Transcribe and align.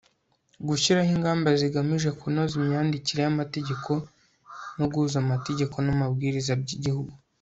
gushyiraho 0.67 1.09
ingamba 1.15 1.47
zigamije 1.59 2.09
kunoza 2.19 2.53
imyandikire 2.61 3.19
y'amategeko 3.25 3.91
no 4.77 4.85
guhuza 4.91 5.15
amategeko 5.23 5.75
n'amabwiriza 5.85 6.53
by'igihugu 6.61 7.11